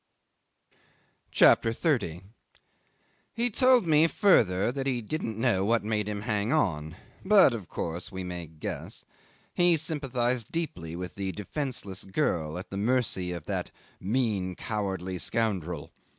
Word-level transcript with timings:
CHAPTER 1.31 1.71
30 1.73 2.21
'He 3.35 3.51
told 3.51 3.85
me 3.85 4.07
further 4.07 4.71
that 4.71 4.87
he 4.87 4.99
didn't 4.99 5.37
know 5.37 5.63
what 5.63 5.83
made 5.83 6.09
him 6.09 6.21
hang 6.21 6.51
on 6.51 6.95
but 7.23 7.53
of 7.53 7.69
course 7.69 8.11
we 8.11 8.23
may 8.23 8.47
guess. 8.47 9.05
He 9.53 9.77
sympathised 9.77 10.51
deeply 10.51 10.95
with 10.95 11.13
the 11.13 11.33
defenceless 11.33 12.03
girl, 12.05 12.57
at 12.57 12.71
the 12.71 12.77
mercy 12.77 13.31
of 13.31 13.45
that 13.45 13.69
"mean, 13.99 14.55
cowardly 14.55 15.19
scoundrel." 15.19 15.91